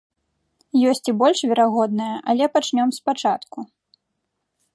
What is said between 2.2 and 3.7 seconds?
але пачнём спачатку.